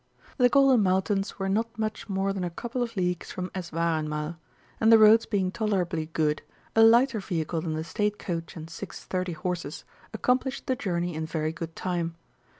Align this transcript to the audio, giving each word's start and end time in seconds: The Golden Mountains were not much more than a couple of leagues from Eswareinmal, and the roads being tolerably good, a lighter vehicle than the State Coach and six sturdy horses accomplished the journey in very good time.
The 0.39 0.49
Golden 0.49 0.81
Mountains 0.81 1.37
were 1.37 1.47
not 1.47 1.77
much 1.77 2.09
more 2.09 2.33
than 2.33 2.43
a 2.43 2.49
couple 2.49 2.81
of 2.81 2.95
leagues 2.97 3.29
from 3.31 3.51
Eswareinmal, 3.53 4.35
and 4.79 4.91
the 4.91 4.97
roads 4.97 5.27
being 5.27 5.51
tolerably 5.51 6.07
good, 6.07 6.41
a 6.75 6.81
lighter 6.81 7.19
vehicle 7.19 7.61
than 7.61 7.75
the 7.75 7.83
State 7.83 8.17
Coach 8.17 8.55
and 8.55 8.67
six 8.67 8.97
sturdy 9.01 9.33
horses 9.33 9.83
accomplished 10.11 10.65
the 10.65 10.75
journey 10.75 11.13
in 11.13 11.27
very 11.27 11.51
good 11.53 11.75
time. 11.75 12.15